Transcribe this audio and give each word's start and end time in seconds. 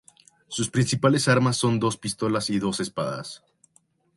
Sus 0.47 0.71
principales 0.71 1.27
armas 1.27 1.57
son 1.57 1.79
dos 1.79 1.95
pistolas 1.95 2.49
y 2.49 2.57
dos 2.57 2.79
espadas. 2.79 3.43